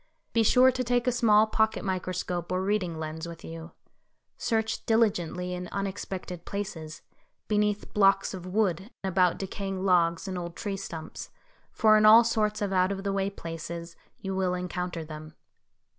Be 0.33 0.41
sure 0.41 0.71
to 0.71 0.83
take 0.83 1.05
a 1.05 1.11
small 1.11 1.45
pocket 1.45 1.85
microscope 1.85 2.51
or 2.51 2.63
reading 2.63 2.97
lens 2.97 3.27
with 3.27 3.45
you. 3.45 3.73
Search 4.35 4.83
diligently 4.87 5.53
in 5.53 5.67
unexpected 5.67 6.43
places, 6.43 7.03
beneath 7.47 7.93
blocks 7.93 8.33
of 8.33 8.47
wood, 8.47 8.89
about 9.03 9.37
decaying 9.37 9.85
logs 9.85 10.27
and 10.27 10.39
old 10.39 10.55
tree 10.55 10.75
stumps, 10.77 11.29
for 11.71 11.97
in 11.97 12.05
all 12.07 12.23
sorts 12.23 12.63
of 12.63 12.73
out 12.73 12.91
of 12.91 13.03
the 13.03 13.13
way 13.13 13.29
places 13.29 13.95
you 14.17 14.33
will 14.35 14.55
encounter 14.55 15.05
them. 15.05 15.35